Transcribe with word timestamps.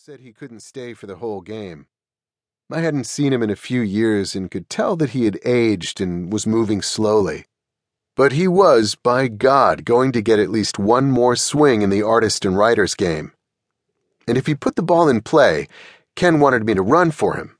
said 0.00 0.20
he 0.20 0.32
couldn't 0.32 0.60
stay 0.60 0.94
for 0.94 1.08
the 1.08 1.16
whole 1.16 1.40
game. 1.40 1.88
I 2.70 2.82
hadn't 2.82 3.08
seen 3.08 3.32
him 3.32 3.42
in 3.42 3.50
a 3.50 3.56
few 3.56 3.80
years 3.80 4.36
and 4.36 4.48
could 4.48 4.70
tell 4.70 4.94
that 4.94 5.10
he 5.10 5.24
had 5.24 5.40
aged 5.44 6.00
and 6.00 6.32
was 6.32 6.46
moving 6.46 6.82
slowly. 6.82 7.46
But 8.14 8.30
he 8.30 8.46
was, 8.46 8.94
by 8.94 9.26
God, 9.26 9.84
going 9.84 10.12
to 10.12 10.22
get 10.22 10.38
at 10.38 10.50
least 10.50 10.78
one 10.78 11.10
more 11.10 11.34
swing 11.34 11.82
in 11.82 11.90
the 11.90 12.04
artist 12.04 12.44
and 12.44 12.56
writer's 12.56 12.94
game. 12.94 13.32
And 14.28 14.38
if 14.38 14.46
he 14.46 14.54
put 14.54 14.76
the 14.76 14.84
ball 14.84 15.08
in 15.08 15.20
play, 15.20 15.66
Ken 16.14 16.38
wanted 16.38 16.64
me 16.64 16.74
to 16.74 16.82
run 16.82 17.10
for 17.10 17.34
him. 17.34 17.58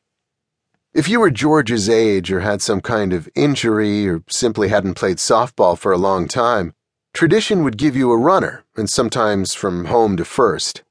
If 0.95 1.09
you 1.09 1.19
were 1.19 1.33
George's 1.33 1.89
age 1.89 2.31
or 2.31 2.39
had 2.39 2.63
some 2.63 2.81
kind 2.81 3.13
of 3.13 3.29
injury 3.35 4.09
or 4.09 4.23
simply 4.29 4.69
hadn't 4.69 4.95
played 4.95 5.17
softball 5.17 5.77
for 5.77 5.91
a 5.91 5.99
long 5.99 6.29
time, 6.29 6.73
tradition 7.13 7.65
would 7.65 7.77
give 7.77 7.97
you 7.97 8.13
a 8.13 8.17
runner, 8.17 8.65
and 8.77 8.89
sometimes 8.89 9.55
from 9.55 9.87
home 9.87 10.17
to 10.17 10.25
first. 10.25 10.85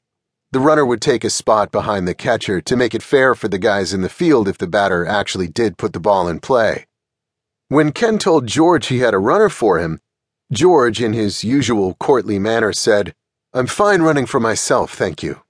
The 0.52 0.60
runner 0.62 0.86
would 0.86 1.02
take 1.02 1.26
a 1.26 1.30
spot 1.30 1.72
behind 1.72 2.08
the 2.08 2.14
catcher 2.14 2.62
to 2.62 2.76
make 2.78 2.96
it 2.96 3.04
fair 3.04 3.36
for 3.36 3.50
the 3.50 3.60
guys 3.60 3.94
in 3.94 4.02
the 4.02 4.10
field 4.10 4.48
if 4.48 4.58
the 4.58 4.68
batter 4.68 5.06
actually 5.06 5.48
did 5.48 5.78
put 5.78 5.92
the 5.92 6.00
ball 6.00 6.28
in 6.30 6.40
play. 6.40 6.86
When 7.68 7.92
Ken 7.92 8.18
told 8.18 8.48
George 8.48 8.88
he 8.88 9.00
had 9.00 9.14
a 9.14 9.20
runner 9.20 9.50
for 9.50 9.78
him, 9.78 10.00
George, 10.52 11.02
in 11.02 11.12
his 11.12 11.44
usual 11.44 11.96
courtly 11.96 12.40
manner, 12.40 12.72
said, 12.72 13.14
I'm 13.54 13.68
fine 13.68 14.02
running 14.02 14.26
for 14.26 14.40
myself, 14.40 14.94
thank 14.94 15.22
you. 15.22 15.42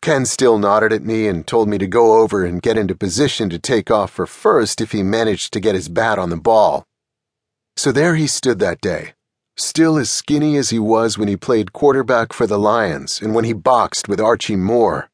Ken 0.00 0.24
still 0.24 0.58
nodded 0.58 0.92
at 0.92 1.02
me 1.02 1.28
and 1.28 1.46
told 1.46 1.68
me 1.68 1.76
to 1.76 1.86
go 1.86 2.20
over 2.20 2.44
and 2.44 2.62
get 2.62 2.78
into 2.78 2.94
position 2.94 3.50
to 3.50 3.58
take 3.58 3.90
off 3.90 4.12
for 4.12 4.26
first 4.26 4.80
if 4.80 4.92
he 4.92 5.02
managed 5.02 5.52
to 5.52 5.60
get 5.60 5.74
his 5.74 5.90
bat 5.90 6.18
on 6.18 6.30
the 6.30 6.36
ball. 6.36 6.86
So 7.76 7.92
there 7.92 8.14
he 8.14 8.26
stood 8.26 8.58
that 8.60 8.80
day, 8.80 9.12
still 9.56 9.96
as 9.96 10.10
skinny 10.10 10.56
as 10.56 10.70
he 10.70 10.78
was 10.78 11.16
when 11.16 11.28
he 11.28 11.36
played 11.36 11.72
quarterback 11.72 12.32
for 12.32 12.46
the 12.46 12.58
Lions 12.58 13.20
and 13.20 13.34
when 13.34 13.44
he 13.44 13.52
boxed 13.52 14.08
with 14.08 14.20
Archie 14.20 14.56
Moore. 14.56 15.08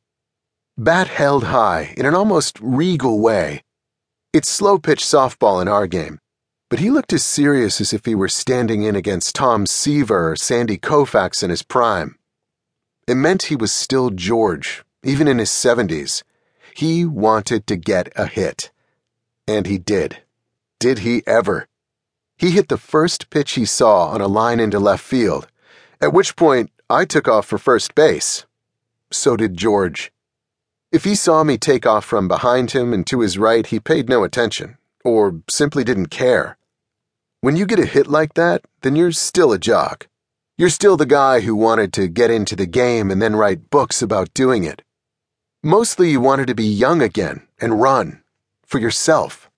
Bat 0.76 1.08
held 1.08 1.44
high 1.44 1.94
in 1.96 2.06
an 2.06 2.14
almost 2.14 2.58
regal 2.60 3.20
way. 3.20 3.62
It's 4.32 4.48
slow 4.48 4.78
pitch 4.78 5.04
softball 5.04 5.60
in 5.60 5.68
our 5.68 5.86
game, 5.86 6.18
but 6.70 6.78
he 6.78 6.90
looked 6.90 7.12
as 7.12 7.24
serious 7.24 7.80
as 7.80 7.92
if 7.92 8.04
he 8.04 8.14
were 8.14 8.28
standing 8.28 8.82
in 8.82 8.96
against 8.96 9.34
Tom 9.34 9.66
Seaver 9.66 10.32
or 10.32 10.36
Sandy 10.36 10.78
Koufax 10.78 11.42
in 11.42 11.50
his 11.50 11.62
prime. 11.62 12.16
It 13.06 13.16
meant 13.16 13.44
he 13.44 13.56
was 13.56 13.72
still 13.72 14.10
George, 14.10 14.82
even 15.02 15.28
in 15.28 15.38
his 15.38 15.50
70s. 15.50 16.22
He 16.74 17.04
wanted 17.04 17.66
to 17.66 17.76
get 17.76 18.12
a 18.16 18.26
hit. 18.26 18.70
And 19.46 19.66
he 19.66 19.76
did. 19.76 20.22
Did 20.80 21.00
he 21.00 21.22
ever? 21.26 21.68
He 22.42 22.50
hit 22.50 22.68
the 22.68 22.76
first 22.76 23.30
pitch 23.30 23.52
he 23.52 23.64
saw 23.64 24.08
on 24.08 24.20
a 24.20 24.26
line 24.26 24.58
into 24.58 24.80
left 24.80 25.04
field, 25.04 25.46
at 26.00 26.12
which 26.12 26.34
point 26.34 26.72
I 26.90 27.04
took 27.04 27.28
off 27.28 27.46
for 27.46 27.56
first 27.56 27.94
base. 27.94 28.46
So 29.12 29.36
did 29.36 29.56
George. 29.56 30.10
If 30.90 31.04
he 31.04 31.14
saw 31.14 31.44
me 31.44 31.56
take 31.56 31.86
off 31.86 32.04
from 32.04 32.26
behind 32.26 32.72
him 32.72 32.92
and 32.92 33.06
to 33.06 33.20
his 33.20 33.38
right, 33.38 33.64
he 33.64 33.78
paid 33.78 34.08
no 34.08 34.24
attention, 34.24 34.76
or 35.04 35.40
simply 35.48 35.84
didn't 35.84 36.08
care. 36.08 36.58
When 37.42 37.54
you 37.54 37.64
get 37.64 37.78
a 37.78 37.86
hit 37.86 38.08
like 38.08 38.34
that, 38.34 38.64
then 38.80 38.96
you're 38.96 39.12
still 39.12 39.52
a 39.52 39.58
jock. 39.58 40.08
You're 40.58 40.68
still 40.68 40.96
the 40.96 41.06
guy 41.06 41.42
who 41.42 41.54
wanted 41.54 41.92
to 41.92 42.08
get 42.08 42.32
into 42.32 42.56
the 42.56 42.66
game 42.66 43.12
and 43.12 43.22
then 43.22 43.36
write 43.36 43.70
books 43.70 44.02
about 44.02 44.34
doing 44.34 44.64
it. 44.64 44.82
Mostly 45.62 46.10
you 46.10 46.20
wanted 46.20 46.48
to 46.48 46.56
be 46.56 46.66
young 46.66 47.02
again 47.02 47.46
and 47.60 47.80
run 47.80 48.20
for 48.66 48.80
yourself. 48.80 49.48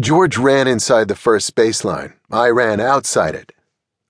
George 0.00 0.38
ran 0.38 0.66
inside 0.66 1.08
the 1.08 1.14
first 1.14 1.54
baseline. 1.54 2.14
I 2.30 2.48
ran 2.48 2.80
outside 2.80 3.34
it. 3.34 3.52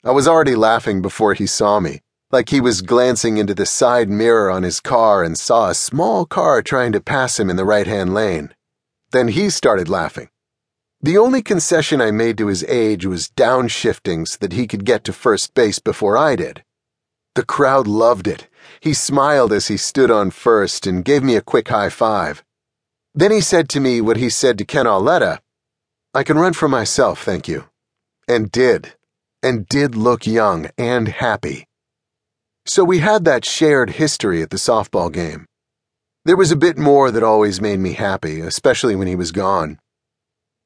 I 0.04 0.12
was 0.12 0.28
already 0.28 0.54
laughing 0.54 1.02
before 1.02 1.34
he 1.34 1.48
saw 1.48 1.80
me, 1.80 2.00
like 2.30 2.50
he 2.50 2.60
was 2.60 2.80
glancing 2.80 3.38
into 3.38 3.56
the 3.56 3.66
side 3.66 4.08
mirror 4.08 4.50
on 4.50 4.62
his 4.62 4.78
car 4.78 5.24
and 5.24 5.36
saw 5.36 5.68
a 5.68 5.74
small 5.74 6.26
car 6.26 6.62
trying 6.62 6.92
to 6.92 7.00
pass 7.00 7.40
him 7.40 7.50
in 7.50 7.56
the 7.56 7.64
right 7.64 7.88
hand 7.88 8.14
lane. 8.14 8.54
Then 9.10 9.28
he 9.28 9.50
started 9.50 9.88
laughing. 9.88 10.28
The 11.02 11.18
only 11.18 11.42
concession 11.42 12.00
I 12.00 12.12
made 12.12 12.38
to 12.38 12.46
his 12.46 12.62
age 12.64 13.04
was 13.04 13.28
downshifting 13.28 14.28
so 14.28 14.38
that 14.42 14.52
he 14.52 14.68
could 14.68 14.84
get 14.84 15.02
to 15.04 15.12
first 15.12 15.54
base 15.54 15.80
before 15.80 16.16
I 16.16 16.36
did. 16.36 16.62
The 17.34 17.44
crowd 17.44 17.88
loved 17.88 18.28
it. 18.28 18.46
He 18.78 18.94
smiled 18.94 19.52
as 19.52 19.66
he 19.66 19.76
stood 19.76 20.10
on 20.10 20.30
first 20.30 20.86
and 20.86 21.04
gave 21.04 21.24
me 21.24 21.34
a 21.34 21.42
quick 21.42 21.66
high 21.66 21.90
five. 21.90 22.44
Then 23.12 23.32
he 23.32 23.40
said 23.40 23.68
to 23.70 23.80
me 23.80 24.00
what 24.00 24.18
he 24.18 24.30
said 24.30 24.56
to 24.58 24.64
Ken 24.64 24.86
Auletta 24.86 25.40
I 26.12 26.24
can 26.24 26.38
run 26.38 26.54
for 26.54 26.68
myself, 26.68 27.22
thank 27.22 27.46
you. 27.46 27.66
And 28.26 28.50
did. 28.50 28.94
And 29.44 29.66
did 29.68 29.94
look 29.94 30.26
young 30.26 30.68
and 30.76 31.06
happy. 31.06 31.66
So 32.66 32.82
we 32.82 32.98
had 32.98 33.24
that 33.26 33.44
shared 33.44 33.90
history 33.90 34.42
at 34.42 34.50
the 34.50 34.56
softball 34.56 35.12
game. 35.12 35.46
There 36.24 36.36
was 36.36 36.50
a 36.50 36.56
bit 36.56 36.76
more 36.76 37.12
that 37.12 37.22
always 37.22 37.60
made 37.60 37.78
me 37.78 37.92
happy, 37.92 38.40
especially 38.40 38.96
when 38.96 39.06
he 39.06 39.14
was 39.14 39.30
gone. 39.30 39.78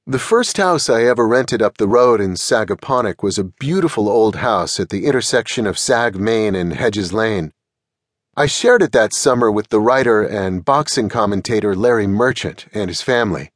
The 0.06 0.19
first 0.19 0.56
house 0.56 0.88
I 0.88 1.04
ever 1.04 1.28
rented 1.28 1.60
up 1.60 1.77
the 1.77 1.88
road 1.88 2.22
in 2.22 2.34
Sagaponack 2.34 3.22
was 3.22 3.38
a 3.38 3.44
beautiful 3.44 4.09
old 4.09 4.37
house 4.37 4.81
at 4.81 4.88
the 4.88 5.04
intersection 5.04 5.66
of 5.66 5.78
Sagg 5.78 6.16
Main 6.16 6.54
and 6.54 6.72
Hedges 6.72 7.12
Lane. 7.12 7.53
I 8.34 8.47
shared 8.47 8.83
it 8.83 8.93
that 8.93 9.15
summer 9.15 9.50
with 9.50 9.69
the 9.69 9.81
writer 9.81 10.22
and 10.22 10.65
boxing 10.65 11.10
commentator 11.10 11.75
Larry 11.75 12.06
Merchant 12.06 12.66
and 12.72 12.88
his 12.88 13.03
family. 13.03 13.50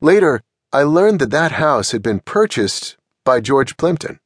Later, 0.00 0.42
I 0.74 0.82
learned 0.82 1.20
that 1.20 1.30
that 1.30 1.52
house 1.52 1.92
had 1.92 2.02
been 2.02 2.18
purchased 2.18 2.96
by 3.24 3.40
George 3.40 3.76
Plimpton. 3.76 4.18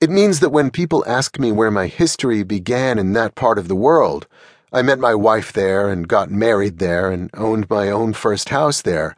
It 0.00 0.08
means 0.08 0.40
that 0.40 0.48
when 0.48 0.70
people 0.70 1.04
ask 1.06 1.38
me 1.38 1.52
where 1.52 1.70
my 1.70 1.88
history 1.88 2.42
began 2.42 2.98
in 2.98 3.12
that 3.12 3.34
part 3.34 3.58
of 3.58 3.68
the 3.68 3.76
world, 3.76 4.26
I 4.72 4.80
met 4.80 4.98
my 4.98 5.14
wife 5.14 5.52
there 5.52 5.90
and 5.90 6.08
got 6.08 6.30
married 6.30 6.78
there 6.78 7.10
and 7.10 7.28
owned 7.34 7.68
my 7.68 7.90
own 7.90 8.14
first 8.14 8.48
house 8.48 8.80
there, 8.80 9.14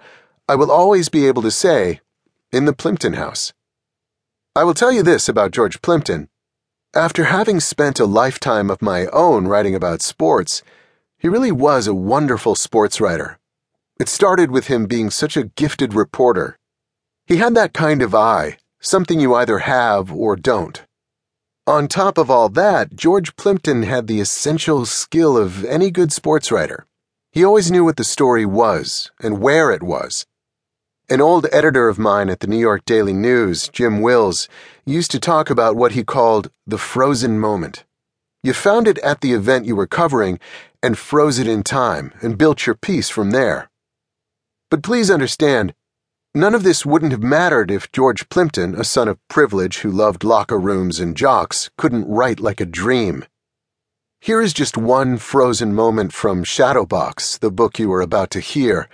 I 0.49 0.57
will 0.57 0.73
always 0.73 1.09
be 1.09 1.29
able 1.29 1.43
to 1.43 1.53
say, 1.53 2.01
in 2.51 2.65
the 2.65 2.73
Plimpton 2.73 3.13
house. 3.13 3.53
I 4.57 4.65
will 4.65 4.75
tell 4.75 4.91
you 4.91 5.05
this 5.05 5.29
about 5.29 5.53
George 5.53 5.81
Plimpton. 5.83 6.29
After 6.97 7.27
having 7.27 7.61
spent 7.61 8.01
a 8.01 8.07
lifetime 8.07 8.73
of 8.73 8.83
my 8.83 9.07
own 9.13 9.47
writing 9.47 9.77
about 9.77 10.03
sports, 10.03 10.65
he 11.17 11.29
really 11.29 11.53
was 11.53 11.87
a 11.87 11.95
wonderful 11.95 12.57
sports 12.57 13.01
writer. 13.01 13.39
It 14.01 14.09
started 14.09 14.51
with 14.51 14.67
him 14.67 14.87
being 14.87 15.11
such 15.11 15.37
a 15.37 15.45
gifted 15.45 15.95
reporter. 15.95 16.59
He 17.27 17.37
had 17.37 17.55
that 17.55 17.73
kind 17.73 18.03
of 18.03 18.15
eye, 18.15 18.59
something 18.81 19.21
you 19.21 19.35
either 19.35 19.59
have 19.61 20.11
or 20.11 20.35
don't. 20.35 20.83
On 21.67 21.87
top 21.87 22.19
of 22.19 22.31
all 22.31 22.49
that, 22.51 22.97
George 22.97 23.37
Plimpton 23.37 23.85
had 23.85 24.07
the 24.07 24.21
essential 24.21 24.85
skill 24.85 25.39
of 25.39 25.65
any 25.65 25.91
good 25.91 26.13
sports 26.13 26.51
writer. 26.51 26.87
He 27.33 27.45
always 27.45 27.71
knew 27.71 27.85
what 27.85 27.97
the 27.97 28.05
story 28.05 28.45
was 28.45 29.11
and 29.21 29.41
where 29.41 29.71
it 29.71 29.83
was. 29.83 30.27
An 31.09 31.21
old 31.21 31.47
editor 31.53 31.89
of 31.89 31.99
mine 31.99 32.29
at 32.31 32.41
the 32.41 32.47
New 32.47 32.59
York 32.59 32.85
Daily 32.85 33.13
News, 33.13 33.69
Jim 33.69 34.01
Wills, 34.01 34.49
used 34.85 35.11
to 35.13 35.21
talk 35.21 35.51
about 35.51 35.77
what 35.77 35.93
he 35.93 36.03
called 36.03 36.51
the 36.67 36.79
frozen 36.79 37.39
moment. 37.39 37.85
You 38.43 38.53
found 38.53 38.89
it 38.89 38.99
at 38.99 39.21
the 39.21 39.33
event 39.33 39.67
you 39.67 39.77
were 39.77 39.87
covering 39.87 40.41
and 40.83 40.99
froze 40.99 41.39
it 41.39 41.47
in 41.47 41.63
time 41.63 42.13
and 42.21 42.37
built 42.37 42.67
your 42.67 42.75
piece 42.75 43.09
from 43.09 43.31
there. 43.31 43.71
But 44.71 44.83
please 44.83 45.11
understand, 45.11 45.75
none 46.35 46.55
of 46.55 46.63
this 46.63 46.85
wouldn't 46.85 47.13
have 47.13 47.23
mattered 47.23 47.71
if 47.71 47.93
George 47.93 48.29
Plimpton, 48.29 48.75
a 48.75 48.85
son 48.85 49.09
of 49.09 49.19
privilege 49.29 49.79
who 49.79 49.91
loved 49.91 50.25
locker 50.25 50.59
rooms 50.59 50.99
and 50.99 51.17
jocks, 51.17 51.71
couldn't 51.77 52.09
write 52.09 52.41
like 52.41 52.61
a 52.61 52.67
dream. 52.67 53.25
Here 54.21 54.41
is 54.41 54.55
just 54.55 54.79
one 54.79 55.19
frozen 55.19 55.75
moment 55.75 56.13
from 56.13 56.45
Shadowbox, 56.45 57.39
the 57.41 57.51
book 57.51 57.79
you 57.79 57.93
are 57.93 58.01
about 58.01 58.31
to 58.31 58.41
hear, 58.41 58.89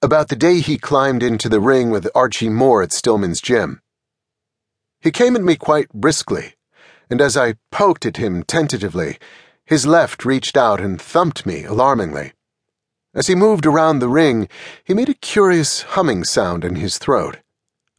about 0.00 0.28
the 0.28 0.36
day 0.36 0.60
he 0.60 0.78
climbed 0.78 1.22
into 1.22 1.48
the 1.48 1.60
ring 1.60 1.90
with 1.90 2.08
Archie 2.14 2.48
Moore 2.48 2.82
at 2.82 2.92
Stillman's 2.92 3.40
gym. 3.40 3.80
He 5.00 5.10
came 5.10 5.34
at 5.34 5.42
me 5.42 5.56
quite 5.56 5.92
briskly, 5.92 6.54
and 7.10 7.20
as 7.20 7.36
I 7.36 7.56
poked 7.72 8.06
at 8.06 8.18
him 8.18 8.44
tentatively, 8.44 9.18
his 9.64 9.86
left 9.86 10.24
reached 10.24 10.56
out 10.56 10.80
and 10.80 11.02
thumped 11.02 11.44
me 11.44 11.64
alarmingly. 11.64 12.32
As 13.16 13.28
he 13.28 13.34
moved 13.34 13.64
around 13.64 14.00
the 14.00 14.10
ring, 14.10 14.46
he 14.84 14.92
made 14.92 15.08
a 15.08 15.14
curious 15.14 15.80
humming 15.80 16.22
sound 16.22 16.66
in 16.66 16.76
his 16.76 16.98
throat, 16.98 17.38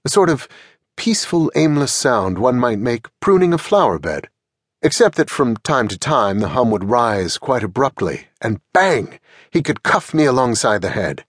a 0.06 0.10
sort 0.10 0.30
of 0.30 0.48
peaceful, 0.96 1.52
aimless 1.56 1.92
sound 1.92 2.38
one 2.38 2.60
might 2.60 2.78
make 2.78 3.08
pruning 3.20 3.52
a 3.52 3.58
flower 3.58 3.98
bed, 3.98 4.30
except 4.84 5.16
that 5.18 5.32
from 5.32 5.58
time 5.58 5.88
to 5.88 5.98
time 5.98 6.38
the 6.38 6.50
hum 6.50 6.70
would 6.70 6.84
rise 6.84 7.40
quite 7.40 7.64
abruptly, 7.64 8.28
and 8.42 8.62
bang! 8.76 9.20
he 9.50 9.64
could 9.64 9.82
cuff 9.82 10.14
me 10.14 10.26
alongside 10.26 10.84
the 10.84 10.92
head. 10.92 11.26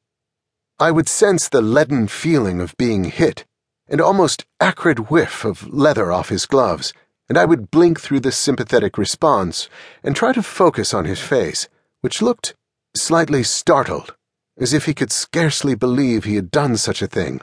I 0.79 0.91
would 0.91 1.09
sense 1.09 1.49
the 1.49 1.63
leaden 1.63 2.09
feeling 2.09 2.61
of 2.61 2.77
being 2.77 3.05
hit, 3.05 3.47
and 3.89 4.03
almost 4.03 4.45
acrid 4.61 5.09
whiff 5.09 5.47
of 5.47 5.67
leather 5.67 6.13
off 6.13 6.29
his 6.29 6.45
gloves, 6.45 6.93
and 7.27 7.39
I 7.39 7.47
would 7.47 7.71
blink 7.71 8.01
through 8.03 8.21
the 8.21 8.33
sympathetic 8.33 8.99
response 8.99 9.71
and 10.03 10.15
try 10.15 10.35
to 10.35 10.43
focus 10.43 10.93
on 10.93 11.07
his 11.07 11.21
face, 11.21 11.71
which 12.03 12.21
looked 12.21 12.53
slightly 12.97 13.43
startled, 13.43 14.15
as 14.59 14.73
if 14.73 14.87
he 14.87 14.95
could 14.95 15.13
scarcely 15.13 15.75
believe 15.75 16.25
he 16.25 16.37
had 16.37 16.51
done 16.51 16.77
such 16.77 17.03
a 17.03 17.07
thing. 17.07 17.41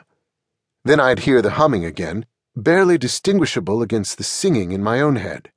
Then 0.84 1.00
I'd 1.00 1.20
hear 1.20 1.42
the 1.42 1.52
humming 1.52 1.86
again, 1.86 2.26
barely 2.56 2.98
distinguishable 2.98 3.82
against 3.82 4.18
the 4.18 4.24
singing 4.24 4.72
in 4.72 4.84
my 4.84 5.02
own 5.02 5.16
head. 5.16 5.52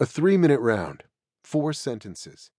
A 0.00 0.06
three 0.06 0.36
minute 0.36 0.60
round, 0.60 1.04
four 1.42 1.72
sentences. 1.72 2.50